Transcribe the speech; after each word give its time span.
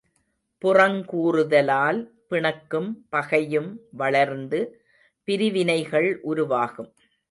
புறங்கூறுதலால் 0.61 1.99
பிணக்கும் 2.29 2.89
பகையும் 3.09 3.81
வளர்ந்து 3.91 4.59
பிரிவினைகள் 5.27 6.19
உருவாகும். 6.21 6.91